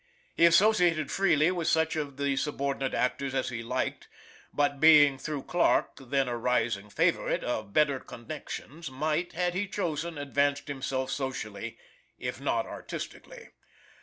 [0.35, 4.07] He associated freely with such of the subordinate actors as he liked;
[4.51, 10.17] but being, through Clarke, then a rising favourite, of better connections, might, had he chosen,
[10.17, 11.77] advanced himself socially,
[12.17, 13.49] if not artistically.